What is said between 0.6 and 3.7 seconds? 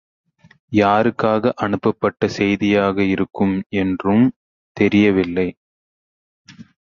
யாருக்காக அனுப்பப்பட்ட செய்தியாக இருக்கும்